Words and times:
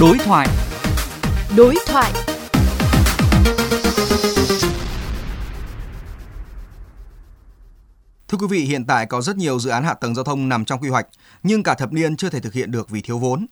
Đối 0.00 0.18
thoại. 0.18 0.48
Đối 1.56 1.74
thoại. 1.86 2.12
Thưa 8.28 8.38
quý 8.38 8.46
vị, 8.50 8.58
hiện 8.60 8.84
tại 8.86 9.06
có 9.06 9.20
rất 9.20 9.36
nhiều 9.36 9.58
dự 9.58 9.70
án 9.70 9.84
hạ 9.84 9.94
tầng 9.94 10.14
giao 10.14 10.24
thông 10.24 10.48
nằm 10.48 10.64
trong 10.64 10.80
quy 10.80 10.88
hoạch, 10.88 11.06
nhưng 11.42 11.62
cả 11.62 11.74
thập 11.74 11.92
niên 11.92 12.16
chưa 12.16 12.30
thể 12.30 12.40
thực 12.40 12.52
hiện 12.52 12.70
được 12.70 12.90
vì 12.90 13.00
thiếu 13.00 13.18
vốn. 13.18 13.46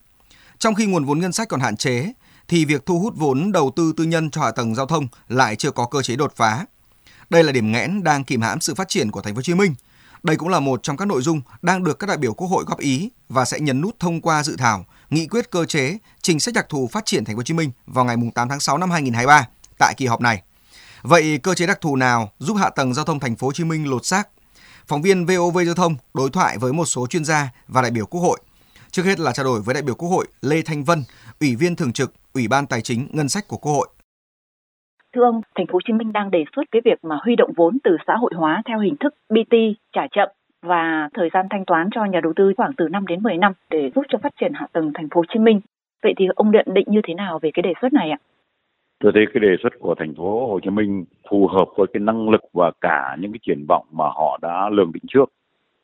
Trong 0.59 0.75
khi 0.75 0.85
nguồn 0.85 1.05
vốn 1.05 1.19
ngân 1.19 1.31
sách 1.31 1.47
còn 1.47 1.59
hạn 1.59 1.77
chế, 1.77 2.13
thì 2.47 2.65
việc 2.65 2.85
thu 2.85 2.99
hút 2.99 3.13
vốn 3.17 3.51
đầu 3.51 3.73
tư 3.75 3.93
tư 3.97 4.03
nhân 4.03 4.31
cho 4.31 4.41
hạ 4.41 4.51
tầng 4.51 4.75
giao 4.75 4.85
thông 4.85 5.07
lại 5.27 5.55
chưa 5.55 5.71
có 5.71 5.85
cơ 5.85 6.01
chế 6.01 6.15
đột 6.15 6.33
phá. 6.35 6.65
Đây 7.29 7.43
là 7.43 7.51
điểm 7.51 7.71
nghẽn 7.71 8.03
đang 8.03 8.23
kìm 8.23 8.41
hãm 8.41 8.59
sự 8.59 8.75
phát 8.75 8.89
triển 8.89 9.11
của 9.11 9.21
thành 9.21 9.33
phố 9.33 9.37
Hồ 9.37 9.41
Chí 9.41 9.53
Minh. 9.53 9.75
Đây 10.23 10.35
cũng 10.35 10.49
là 10.49 10.59
một 10.59 10.83
trong 10.83 10.97
các 10.97 11.05
nội 11.05 11.21
dung 11.21 11.41
đang 11.61 11.83
được 11.83 11.99
các 11.99 12.07
đại 12.07 12.17
biểu 12.17 12.33
Quốc 12.33 12.47
hội 12.47 12.63
góp 12.67 12.79
ý 12.79 13.09
và 13.29 13.45
sẽ 13.45 13.59
nhấn 13.59 13.81
nút 13.81 13.99
thông 13.99 14.21
qua 14.21 14.43
dự 14.43 14.55
thảo 14.57 14.85
nghị 15.09 15.27
quyết 15.27 15.51
cơ 15.51 15.65
chế 15.65 15.97
chính 16.21 16.39
sách 16.39 16.53
đặc 16.53 16.65
thù 16.69 16.87
phát 16.87 17.05
triển 17.05 17.25
thành 17.25 17.35
phố 17.35 17.39
Hồ 17.39 17.43
Chí 17.43 17.53
Minh 17.53 17.71
vào 17.85 18.05
ngày 18.05 18.15
8 18.35 18.49
tháng 18.49 18.59
6 18.59 18.77
năm 18.77 18.91
2023 18.91 19.47
tại 19.77 19.93
kỳ 19.97 20.05
họp 20.05 20.21
này. 20.21 20.43
Vậy 21.01 21.39
cơ 21.43 21.53
chế 21.53 21.67
đặc 21.67 21.81
thù 21.81 21.95
nào 21.95 22.31
giúp 22.39 22.53
hạ 22.53 22.69
tầng 22.69 22.93
giao 22.93 23.05
thông 23.05 23.19
thành 23.19 23.35
phố 23.35 23.47
Hồ 23.47 23.53
Chí 23.53 23.63
Minh 23.63 23.89
lột 23.89 24.05
xác? 24.05 24.29
Phóng 24.87 25.01
viên 25.01 25.25
VOV 25.25 25.57
Giao 25.65 25.75
thông 25.75 25.95
đối 26.13 26.29
thoại 26.29 26.57
với 26.57 26.73
một 26.73 26.85
số 26.85 27.07
chuyên 27.07 27.25
gia 27.25 27.49
và 27.67 27.81
đại 27.81 27.91
biểu 27.91 28.05
Quốc 28.05 28.21
hội. 28.21 28.39
Trước 28.91 29.03
hết 29.05 29.19
là 29.19 29.31
trao 29.31 29.43
đổi 29.43 29.61
với 29.61 29.73
đại 29.73 29.83
biểu 29.83 29.95
Quốc 29.95 30.09
hội 30.09 30.27
Lê 30.41 30.61
Thanh 30.61 30.83
Vân, 30.83 31.03
Ủy 31.39 31.55
viên 31.55 31.75
thường 31.75 31.93
trực 31.93 32.13
Ủy 32.33 32.47
ban 32.47 32.67
Tài 32.67 32.81
chính 32.81 33.07
Ngân 33.11 33.29
sách 33.29 33.47
của 33.47 33.57
Quốc 33.57 33.71
hội. 33.71 33.87
Thưa 35.15 35.23
ông, 35.23 35.41
thành 35.55 35.67
phố 35.67 35.73
Hồ 35.73 35.79
Chí 35.85 35.93
Minh 35.93 36.13
đang 36.13 36.31
đề 36.31 36.45
xuất 36.55 36.63
cái 36.71 36.81
việc 36.85 36.99
mà 37.03 37.17
huy 37.23 37.35
động 37.35 37.51
vốn 37.55 37.77
từ 37.83 37.97
xã 38.07 38.15
hội 38.15 38.31
hóa 38.35 38.61
theo 38.65 38.79
hình 38.79 38.95
thức 38.99 39.13
BT 39.29 39.55
trả 39.93 40.07
chậm 40.11 40.29
và 40.61 41.09
thời 41.13 41.29
gian 41.33 41.45
thanh 41.49 41.65
toán 41.65 41.89
cho 41.91 42.05
nhà 42.05 42.19
đầu 42.21 42.33
tư 42.35 42.53
khoảng 42.57 42.71
từ 42.77 42.87
5 42.87 43.07
đến 43.07 43.23
10 43.23 43.37
năm 43.37 43.53
để 43.69 43.91
giúp 43.95 44.01
cho 44.09 44.17
phát 44.23 44.33
triển 44.41 44.53
hạ 44.53 44.67
tầng 44.73 44.91
thành 44.93 45.09
phố 45.09 45.19
Hồ 45.19 45.25
Chí 45.33 45.39
Minh. 45.39 45.59
Vậy 46.03 46.13
thì 46.17 46.27
ông 46.35 46.51
nhận 46.51 46.65
định 46.73 46.85
như 46.89 47.01
thế 47.03 47.13
nào 47.13 47.39
về 47.41 47.51
cái 47.53 47.63
đề 47.63 47.73
xuất 47.81 47.93
này 47.93 48.09
ạ? 48.09 48.17
Tôi 48.99 49.11
thấy 49.15 49.25
cái 49.33 49.41
đề 49.41 49.55
xuất 49.63 49.73
của 49.79 49.95
thành 49.95 50.13
phố 50.17 50.47
Hồ 50.47 50.59
Chí 50.59 50.69
Minh 50.69 51.05
phù 51.29 51.47
hợp 51.47 51.65
với 51.77 51.87
cái 51.93 52.01
năng 52.01 52.29
lực 52.29 52.41
và 52.53 52.71
cả 52.81 53.15
những 53.19 53.31
cái 53.31 53.39
triển 53.41 53.65
vọng 53.67 53.85
mà 53.91 54.05
họ 54.05 54.39
đã 54.41 54.69
lường 54.71 54.91
định 54.93 55.03
trước. 55.07 55.31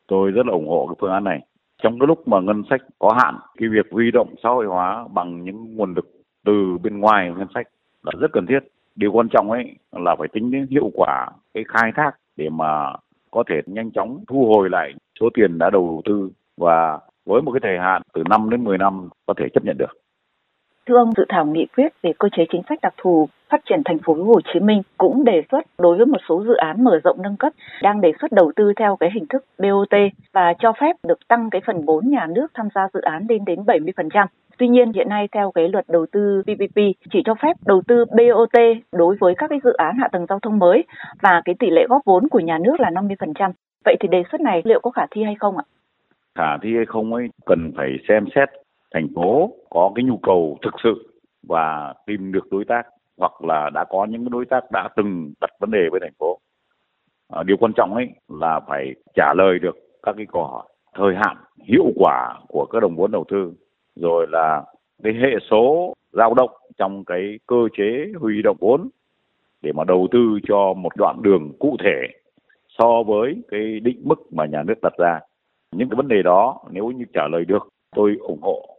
Tôi 0.07 0.31
rất 0.31 0.45
là 0.45 0.51
ủng 0.51 0.69
hộ 0.69 0.87
cái 0.87 0.95
phương 0.99 1.11
án 1.11 1.23
này. 1.23 1.39
Trong 1.83 1.99
cái 1.99 2.07
lúc 2.07 2.27
mà 2.27 2.39
ngân 2.39 2.63
sách 2.69 2.81
có 2.99 3.17
hạn, 3.23 3.35
cái 3.57 3.69
việc 3.69 3.85
huy 3.91 4.11
động 4.11 4.35
xã 4.43 4.49
hội 4.49 4.65
hóa 4.65 5.07
bằng 5.13 5.43
những 5.43 5.75
nguồn 5.75 5.93
lực 5.93 6.07
từ 6.45 6.77
bên 6.83 6.99
ngoài 6.99 7.31
ngân 7.37 7.47
sách 7.53 7.67
là 8.03 8.11
rất 8.19 8.31
cần 8.33 8.45
thiết. 8.45 8.59
Điều 8.95 9.11
quan 9.11 9.27
trọng 9.29 9.51
ấy 9.51 9.75
là 9.91 10.15
phải 10.19 10.27
tính 10.27 10.51
đến 10.51 10.67
hiệu 10.69 10.91
quả 10.93 11.27
cái 11.53 11.63
khai 11.67 11.91
thác 11.95 12.11
để 12.35 12.49
mà 12.49 12.93
có 13.31 13.43
thể 13.49 13.61
nhanh 13.65 13.91
chóng 13.91 14.23
thu 14.27 14.45
hồi 14.45 14.69
lại 14.69 14.93
số 15.19 15.29
tiền 15.33 15.57
đã 15.57 15.69
đầu 15.69 16.01
tư 16.05 16.29
và 16.57 16.99
với 17.25 17.41
một 17.41 17.51
cái 17.51 17.59
thời 17.63 17.79
hạn 17.79 18.01
từ 18.13 18.23
5 18.29 18.49
đến 18.49 18.63
10 18.63 18.77
năm 18.77 19.09
có 19.25 19.33
thể 19.37 19.45
chấp 19.53 19.65
nhận 19.65 19.77
được. 19.77 19.97
Thưa 20.87 20.97
ông, 20.97 21.11
dự 21.17 21.25
thảo 21.29 21.45
nghị 21.45 21.65
quyết 21.77 21.93
về 22.01 22.13
cơ 22.19 22.27
chế 22.37 22.45
chính 22.51 22.61
sách 22.69 22.79
đặc 22.81 22.93
thù 22.97 23.29
phát 23.49 23.61
triển 23.69 23.81
thành 23.85 23.99
phố 23.99 24.13
Hồ 24.13 24.41
Chí 24.53 24.59
Minh 24.59 24.81
cũng 24.97 25.23
đề 25.23 25.41
xuất 25.51 25.65
đối 25.77 25.97
với 25.97 26.05
một 26.05 26.17
số 26.29 26.43
dự 26.47 26.53
án 26.53 26.83
mở 26.83 26.99
rộng 27.03 27.21
nâng 27.21 27.37
cấp 27.37 27.53
đang 27.81 28.01
đề 28.01 28.11
xuất 28.21 28.31
đầu 28.31 28.51
tư 28.55 28.73
theo 28.77 28.97
cái 28.99 29.09
hình 29.13 29.25
thức 29.29 29.45
BOT 29.57 29.99
và 30.33 30.53
cho 30.59 30.73
phép 30.81 30.95
được 31.07 31.27
tăng 31.27 31.49
cái 31.49 31.61
phần 31.67 31.85
vốn 31.85 32.09
nhà 32.09 32.27
nước 32.35 32.47
tham 32.53 32.67
gia 32.75 32.87
dự 32.93 33.01
án 33.01 33.25
lên 33.29 33.45
đến 33.45 33.59
70%. 33.59 34.25
Tuy 34.57 34.67
nhiên 34.67 34.93
hiện 34.93 35.09
nay 35.09 35.27
theo 35.31 35.51
cái 35.51 35.69
luật 35.69 35.85
đầu 35.89 36.05
tư 36.11 36.41
PPP 36.43 36.75
chỉ 37.13 37.21
cho 37.25 37.35
phép 37.35 37.53
đầu 37.65 37.81
tư 37.87 38.05
BOT 38.05 38.61
đối 38.91 39.15
với 39.19 39.35
các 39.37 39.49
cái 39.49 39.59
dự 39.63 39.73
án 39.73 39.97
hạ 39.97 40.07
tầng 40.11 40.25
giao 40.29 40.39
thông 40.39 40.59
mới 40.59 40.83
và 41.21 41.41
cái 41.45 41.55
tỷ 41.59 41.69
lệ 41.69 41.85
góp 41.89 42.01
vốn 42.05 42.27
của 42.29 42.39
nhà 42.39 42.57
nước 42.57 42.79
là 42.79 42.89
50%. 42.89 43.51
Vậy 43.85 43.95
thì 43.99 44.07
đề 44.07 44.23
xuất 44.31 44.41
này 44.41 44.61
liệu 44.65 44.79
có 44.79 44.91
khả 44.91 45.05
thi 45.11 45.23
hay 45.23 45.35
không 45.39 45.57
ạ? 45.57 45.63
Khả 46.35 46.57
thi 46.61 46.75
hay 46.75 46.85
không 46.85 47.13
ấy 47.13 47.27
cần 47.45 47.71
phải 47.77 47.97
xem 48.07 48.25
xét 48.35 48.49
thành 48.93 49.07
phố 49.15 49.51
có 49.69 49.91
cái 49.95 50.03
nhu 50.03 50.17
cầu 50.17 50.57
thực 50.61 50.73
sự 50.83 51.21
và 51.47 51.93
tìm 52.05 52.31
được 52.31 52.51
đối 52.51 52.65
tác 52.65 52.83
hoặc 53.17 53.43
là 53.43 53.69
đã 53.73 53.85
có 53.89 54.05
những 54.05 54.29
đối 54.29 54.45
tác 54.45 54.71
đã 54.71 54.89
từng 54.95 55.33
đặt 55.41 55.49
vấn 55.59 55.71
đề 55.71 55.89
với 55.91 55.99
thành 55.99 56.13
phố. 56.19 56.39
À, 57.33 57.43
điều 57.43 57.57
quan 57.57 57.73
trọng 57.73 57.93
ấy 57.93 58.07
là 58.27 58.59
phải 58.67 58.93
trả 59.15 59.33
lời 59.33 59.59
được 59.59 59.75
các 60.03 60.15
cái 60.17 60.25
câu 60.31 60.43
hỏi 60.43 60.63
thời 60.93 61.15
hạn 61.15 61.37
hiệu 61.67 61.85
quả 61.95 62.39
của 62.47 62.65
các 62.65 62.79
đồng 62.79 62.95
vốn 62.95 63.11
đầu 63.11 63.25
tư 63.27 63.53
rồi 63.95 64.27
là 64.29 64.63
cái 65.03 65.13
hệ 65.13 65.39
số 65.49 65.93
dao 66.11 66.33
động 66.33 66.51
trong 66.77 67.05
cái 67.05 67.39
cơ 67.47 67.67
chế 67.77 68.11
huy 68.19 68.41
động 68.41 68.57
vốn 68.59 68.89
để 69.61 69.71
mà 69.71 69.83
đầu 69.83 70.07
tư 70.11 70.39
cho 70.47 70.73
một 70.73 70.91
đoạn 70.97 71.21
đường 71.21 71.51
cụ 71.59 71.77
thể 71.83 72.07
so 72.79 73.03
với 73.03 73.35
cái 73.47 73.79
định 73.79 74.01
mức 74.03 74.33
mà 74.33 74.45
nhà 74.45 74.63
nước 74.63 74.75
đặt 74.81 74.93
ra. 74.97 75.19
Những 75.71 75.89
cái 75.89 75.95
vấn 75.95 76.07
đề 76.07 76.21
đó 76.21 76.63
nếu 76.71 76.91
như 76.91 77.05
trả 77.13 77.27
lời 77.27 77.45
được 77.45 77.69
tôi 77.95 78.15
ủng 78.19 78.41
hộ. 78.41 78.77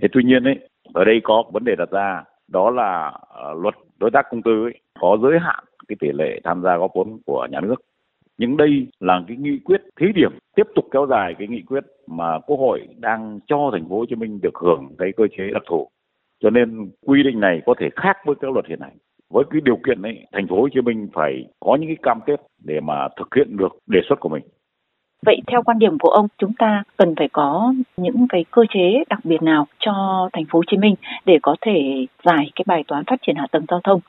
Thế 0.00 0.08
tuy 0.12 0.22
nhiên 0.24 0.44
ấy 0.44 0.58
ở 0.94 1.04
đây 1.04 1.20
có 1.24 1.44
vấn 1.52 1.64
đề 1.64 1.74
đặt 1.76 1.90
ra 1.90 2.24
đó 2.48 2.70
là 2.70 3.12
uh, 3.16 3.62
luật 3.62 3.74
đối 3.98 4.10
tác 4.10 4.26
công 4.30 4.42
tư 4.42 4.64
ấy, 4.64 4.80
có 5.00 5.18
giới 5.22 5.38
hạn 5.38 5.64
cái 5.88 5.96
tỷ 6.00 6.08
lệ 6.12 6.40
tham 6.44 6.62
gia 6.62 6.76
góp 6.76 6.90
vốn 6.94 7.18
của 7.26 7.46
nhà 7.50 7.60
nước 7.60 7.74
nhưng 8.38 8.56
đây 8.56 8.86
là 9.00 9.22
cái 9.28 9.36
nghị 9.36 9.58
quyết 9.64 9.82
thí 10.00 10.06
điểm 10.14 10.30
tiếp 10.56 10.66
tục 10.74 10.84
kéo 10.90 11.06
dài 11.10 11.34
cái 11.38 11.48
nghị 11.48 11.62
quyết 11.62 11.84
mà 12.06 12.38
quốc 12.38 12.56
hội 12.56 12.88
đang 12.96 13.40
cho 13.46 13.70
thành 13.72 13.88
phố 13.88 13.98
Hồ 13.98 14.04
Chí 14.08 14.14
Minh 14.14 14.40
được 14.42 14.54
hưởng 14.62 14.94
cái 14.98 15.12
cơ 15.16 15.24
chế 15.36 15.50
đặc 15.52 15.62
thù. 15.68 15.88
Cho 16.42 16.50
nên 16.50 16.90
quy 17.06 17.22
định 17.22 17.40
này 17.40 17.60
có 17.66 17.74
thể 17.80 17.88
khác 17.96 18.16
với 18.26 18.34
các 18.40 18.50
luật 18.50 18.66
hiện 18.66 18.80
hành. 18.80 18.96
Với 19.30 19.44
cái 19.50 19.60
điều 19.64 19.76
kiện 19.86 20.02
ấy 20.02 20.26
thành 20.32 20.46
phố 20.48 20.60
Hồ 20.60 20.68
Chí 20.74 20.80
Minh 20.80 21.08
phải 21.12 21.44
có 21.60 21.76
những 21.76 21.88
cái 21.88 21.96
cam 22.02 22.20
kết 22.26 22.40
để 22.64 22.80
mà 22.80 23.08
thực 23.16 23.34
hiện 23.34 23.56
được 23.56 23.78
đề 23.86 24.00
xuất 24.08 24.20
của 24.20 24.28
mình. 24.28 24.42
Vậy 25.26 25.40
theo 25.46 25.62
quan 25.62 25.78
điểm 25.78 25.98
của 25.98 26.08
ông, 26.08 26.26
chúng 26.38 26.52
ta 26.58 26.82
cần 26.96 27.14
phải 27.16 27.28
có 27.32 27.74
những 27.96 28.26
cái 28.28 28.44
cơ 28.50 28.62
chế 28.74 29.04
đặc 29.08 29.20
biệt 29.24 29.42
nào 29.42 29.66
cho 29.78 30.28
thành 30.32 30.44
phố 30.44 30.58
Hồ 30.58 30.62
Chí 30.66 30.76
Minh 30.76 30.94
để 31.24 31.38
có 31.42 31.56
thể 31.60 32.06
giải 32.24 32.50
cái 32.54 32.64
bài 32.66 32.84
toán 32.88 33.04
phát 33.06 33.22
triển 33.26 33.36
hạ 33.36 33.46
tầng 33.50 33.64
giao 33.68 33.80
thông? 33.84 34.00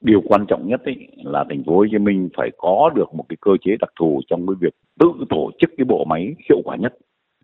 Điều 0.00 0.20
quan 0.20 0.46
trọng 0.48 0.68
nhất 0.68 0.80
ấy 0.84 1.08
là 1.24 1.44
thành 1.48 1.62
phố 1.66 1.76
Hồ 1.76 1.86
Chí 1.90 1.98
Minh 1.98 2.28
phải 2.36 2.50
có 2.58 2.90
được 2.94 3.14
một 3.14 3.24
cái 3.28 3.36
cơ 3.40 3.50
chế 3.62 3.76
đặc 3.80 3.90
thù 4.00 4.20
trong 4.26 4.46
cái 4.46 4.54
việc 4.60 4.74
tự 4.98 5.12
tổ 5.28 5.50
chức 5.60 5.70
cái 5.76 5.84
bộ 5.84 6.04
máy 6.04 6.34
hiệu 6.48 6.60
quả 6.64 6.76
nhất. 6.76 6.94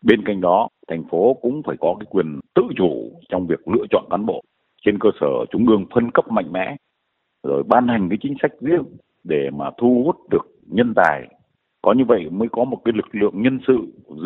Bên 0.03 0.23
cạnh 0.25 0.41
đó, 0.41 0.69
thành 0.89 1.05
phố 1.11 1.35
cũng 1.43 1.63
phải 1.67 1.77
có 1.81 1.97
cái 2.01 2.07
quyền 2.11 2.41
tự 2.55 2.63
chủ 2.77 3.21
trong 3.29 3.47
việc 3.47 3.69
lựa 3.69 3.85
chọn 3.91 4.05
cán 4.11 4.27
bộ 4.27 4.43
trên 4.85 4.99
cơ 4.99 5.09
sở 5.21 5.27
trung 5.51 5.67
ương 5.67 5.85
phân 5.95 6.11
cấp 6.11 6.25
mạnh 6.31 6.53
mẽ 6.53 6.77
rồi 7.43 7.63
ban 7.63 7.89
hành 7.89 8.09
cái 8.09 8.19
chính 8.23 8.35
sách 8.43 8.53
riêng 8.61 8.85
để 9.25 9.51
mà 9.53 9.71
thu 9.79 10.03
hút 10.05 10.17
được 10.31 10.47
nhân 10.67 10.93
tài 10.97 11.29
có 11.83 11.93
như 11.93 12.05
vậy 12.09 12.31
mới 12.31 12.49
có 12.53 12.65
một 12.65 12.79
cái 12.85 12.93
lực 12.97 13.15
lượng 13.15 13.43
nhân 13.43 13.59
sự 13.67 13.77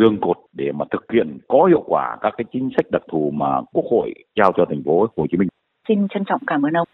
dương 0.01 0.19
cột 0.21 0.37
để 0.53 0.73
mà 0.73 0.85
thực 0.91 1.13
hiện 1.13 1.39
có 1.49 1.65
hiệu 1.65 1.85
quả 1.87 2.17
các 2.21 2.35
cái 2.37 2.45
chính 2.53 2.71
sách 2.77 2.91
đặc 2.91 3.03
thù 3.11 3.31
mà 3.31 3.61
Quốc 3.73 3.85
hội 3.91 4.15
giao 4.37 4.53
cho 4.57 4.65
thành 4.69 4.83
phố 4.85 5.07
Hồ 5.17 5.27
Chí 5.31 5.37
Minh. 5.37 5.49
Xin 5.89 6.09
trân 6.09 6.25
trọng 6.25 6.41
cảm 6.47 6.67
ơn 6.67 6.73
ông. 6.73 6.89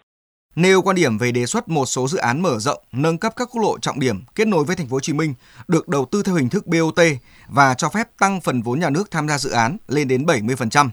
Nêu 0.56 0.82
quan 0.82 0.96
điểm 0.96 1.18
về 1.18 1.32
đề 1.32 1.46
xuất 1.46 1.68
một 1.68 1.86
số 1.86 2.08
dự 2.08 2.18
án 2.18 2.42
mở 2.42 2.58
rộng, 2.58 2.82
nâng 2.92 3.18
cấp 3.18 3.32
các 3.36 3.48
quốc 3.52 3.62
lộ 3.62 3.78
trọng 3.78 4.00
điểm 4.00 4.24
kết 4.34 4.48
nối 4.48 4.64
với 4.64 4.76
thành 4.76 4.86
phố 4.86 4.96
Hồ 4.96 5.00
Chí 5.00 5.12
Minh 5.12 5.34
được 5.68 5.88
đầu 5.88 6.04
tư 6.04 6.22
theo 6.22 6.34
hình 6.34 6.48
thức 6.48 6.66
BOT 6.66 7.00
và 7.48 7.74
cho 7.74 7.88
phép 7.88 8.08
tăng 8.18 8.40
phần 8.40 8.62
vốn 8.62 8.80
nhà 8.80 8.90
nước 8.90 9.10
tham 9.10 9.28
gia 9.28 9.38
dự 9.38 9.50
án 9.50 9.76
lên 9.88 10.08
đến 10.08 10.24
70%. 10.24 10.88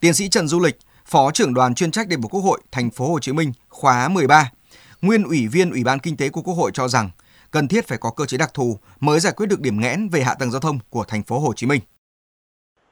Tiến 0.00 0.14
sĩ 0.14 0.28
Trần 0.28 0.48
Du 0.48 0.60
Lịch, 0.60 0.76
Phó 1.04 1.30
trưởng 1.30 1.54
đoàn 1.54 1.74
chuyên 1.74 1.90
trách 1.90 2.08
đại 2.08 2.16
biểu 2.16 2.28
Quốc 2.28 2.40
hội 2.40 2.60
thành 2.70 2.90
phố 2.90 3.08
Hồ 3.08 3.18
Chí 3.18 3.32
Minh 3.32 3.52
khóa 3.68 4.08
13, 4.08 4.50
nguyên 5.02 5.22
ủy 5.22 5.48
viên 5.48 5.70
Ủy 5.70 5.84
ban 5.84 5.98
Kinh 5.98 6.16
tế 6.16 6.28
của 6.28 6.42
Quốc 6.42 6.54
hội 6.54 6.70
cho 6.74 6.88
rằng 6.88 7.10
cần 7.50 7.68
thiết 7.68 7.88
phải 7.88 7.98
có 7.98 8.10
cơ 8.10 8.26
chế 8.26 8.38
đặc 8.38 8.50
thù 8.54 8.78
mới 9.00 9.20
giải 9.20 9.32
quyết 9.36 9.46
được 9.46 9.60
điểm 9.60 9.80
nghẽn 9.80 10.08
về 10.08 10.22
hạ 10.22 10.34
tầng 10.34 10.50
giao 10.50 10.60
thông 10.60 10.78
của 10.90 11.04
thành 11.08 11.22
phố 11.22 11.38
Hồ 11.38 11.52
Chí 11.56 11.66
Minh. 11.66 11.80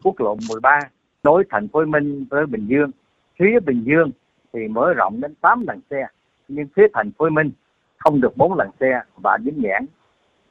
Quốc 0.02 0.20
lộ 0.20 0.36
13 0.48 0.80
nối 1.22 1.44
thành 1.50 1.68
phố 1.72 1.78
Hồ 1.78 1.84
Chí 1.84 1.90
Minh 1.90 2.26
với 2.30 2.46
Bình 2.46 2.66
Dương, 2.68 2.90
phía 3.38 3.60
Bình 3.66 3.84
Dương 3.86 4.10
thì 4.52 4.68
mở 4.68 4.94
rộng 4.94 5.20
đến 5.20 5.34
8 5.34 5.64
làn 5.66 5.80
xe, 5.90 6.06
nhưng 6.48 6.66
phía 6.76 6.86
thành 6.94 7.10
phố 7.12 7.24
Hồ 7.24 7.28
Chí 7.28 7.34
Minh 7.34 7.50
không 7.96 8.20
được 8.20 8.36
4 8.36 8.54
làn 8.54 8.70
xe 8.80 9.02
và 9.16 9.38
dính 9.44 9.62
nhãn. 9.62 9.86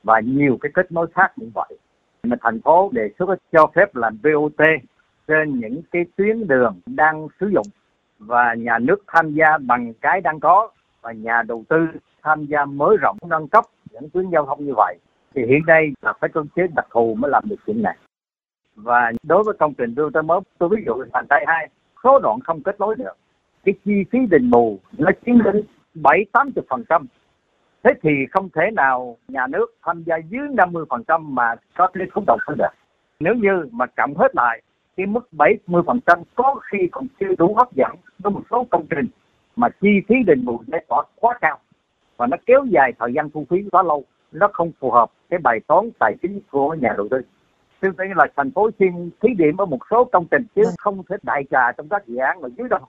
Và 0.03 0.19
nhiều 0.19 0.57
cái 0.61 0.71
kết 0.73 0.91
nối 0.91 1.07
khác 1.15 1.31
như 1.35 1.49
vậy. 1.53 1.77
Mà 2.23 2.37
thành 2.41 2.61
phố 2.61 2.89
đề 2.93 3.09
xuất 3.19 3.35
cho 3.51 3.67
phép 3.75 3.95
làm 3.95 4.17
BOT 4.23 4.65
trên 5.27 5.59
những 5.59 5.81
cái 5.91 6.05
tuyến 6.15 6.47
đường 6.47 6.79
đang 6.85 7.27
sử 7.39 7.47
dụng. 7.47 7.67
Và 8.19 8.53
nhà 8.53 8.79
nước 8.79 9.03
tham 9.07 9.33
gia 9.33 9.57
bằng 9.57 9.93
cái 9.93 10.21
đang 10.21 10.39
có. 10.39 10.69
Và 11.01 11.11
nhà 11.11 11.41
đầu 11.47 11.63
tư 11.69 11.87
tham 12.23 12.45
gia 12.45 12.65
mở 12.65 12.95
rộng 13.01 13.17
nâng 13.27 13.47
cấp 13.47 13.65
những 13.91 14.09
tuyến 14.09 14.29
giao 14.29 14.45
thông 14.45 14.65
như 14.65 14.73
vậy. 14.75 14.97
Thì 15.35 15.45
hiện 15.45 15.61
nay 15.67 15.91
là 16.01 16.13
phải 16.19 16.29
cơ 16.29 16.41
chế 16.55 16.67
đặc 16.75 16.87
thù 16.91 17.15
mới 17.15 17.31
làm 17.31 17.43
được 17.49 17.55
chuyện 17.65 17.81
này. 17.81 17.97
Và 18.75 19.11
đối 19.23 19.43
với 19.43 19.53
công 19.59 19.73
trình 19.73 19.95
BOT 19.95 20.25
mới 20.25 20.39
tôi 20.57 20.69
ví 20.69 20.83
dụ 20.85 21.03
thành 21.13 21.25
tây 21.29 21.43
hai 21.47 21.69
số 22.03 22.19
đoạn 22.19 22.39
không 22.39 22.63
kết 22.63 22.79
nối 22.79 22.95
được 22.95 23.17
cái 23.63 23.75
chi 23.85 24.03
phí 24.11 24.19
đền 24.29 24.49
bù 24.49 24.79
nó 24.97 25.11
chiếm 25.25 25.43
đến 25.43 25.63
bảy, 25.93 26.25
tám 26.31 26.51
chục 26.51 26.65
phần 26.69 26.83
trăm. 26.89 27.05
Thế 27.83 27.91
thì 28.03 28.09
không 28.31 28.49
thể 28.55 28.71
nào 28.75 29.17
nhà 29.27 29.47
nước 29.47 29.65
tham 29.85 30.03
gia 30.03 30.17
dưới 30.17 30.47
50 30.53 30.85
phần 30.89 31.03
trăm 31.03 31.35
mà 31.35 31.55
có 31.77 31.87
thể 31.95 32.05
thúc 32.13 32.23
không 32.39 32.57
được. 32.57 32.73
Nếu 33.19 33.33
như 33.33 33.69
mà 33.71 33.85
cộng 33.85 34.13
hết 34.17 34.35
lại, 34.35 34.61
cái 34.97 35.05
mức 35.05 35.33
70 35.33 35.81
phần 35.87 35.99
trăm 36.05 36.19
có 36.35 36.55
khi 36.71 36.77
còn 36.91 37.07
chưa 37.19 37.35
đủ 37.37 37.55
hấp 37.55 37.73
dẫn 37.73 37.95
với 38.19 38.31
một 38.31 38.41
số 38.51 38.67
công 38.69 38.85
trình 38.89 39.07
mà 39.55 39.69
chi 39.81 39.89
phí 40.07 40.15
đền 40.27 40.45
bù 40.45 40.63
giải 40.67 40.85
tỏa 40.87 41.03
quá 41.15 41.37
cao 41.41 41.59
và 42.17 42.27
nó 42.27 42.37
kéo 42.45 42.65
dài 42.65 42.93
thời 42.99 43.13
gian 43.13 43.29
thu 43.29 43.45
phí 43.49 43.57
quá 43.71 43.83
lâu, 43.83 44.03
nó 44.31 44.47
không 44.53 44.71
phù 44.79 44.91
hợp 44.91 45.11
cái 45.29 45.39
bài 45.43 45.59
toán 45.67 45.89
tài 45.99 46.15
chính 46.21 46.39
của 46.51 46.73
nhà 46.73 46.93
đầu 46.97 47.07
tư. 47.11 47.21
Tương 47.79 47.93
tự 47.93 48.03
là 48.15 48.27
thành 48.37 48.51
phố 48.51 48.69
xin 48.79 49.09
thí 49.21 49.29
điểm 49.33 49.57
ở 49.57 49.65
một 49.65 49.79
số 49.91 50.03
công 50.05 50.25
trình 50.31 50.43
chứ 50.55 50.63
không 50.77 51.03
thể 51.09 51.15
đại 51.23 51.43
trà 51.51 51.71
trong 51.71 51.89
các 51.89 52.07
dự 52.07 52.17
án 52.17 52.41
ở 52.41 52.49
dưới 52.57 52.67
đâu. 52.69 52.79